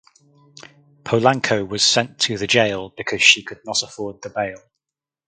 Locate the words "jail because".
2.47-3.21